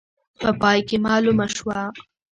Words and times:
په 0.41 0.49
پای 0.61 0.79
کې 0.87 0.97
معلومه 1.05 1.45
شول. 1.55 1.79